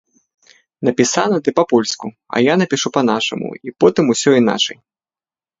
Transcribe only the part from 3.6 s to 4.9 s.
і потым усё іначай.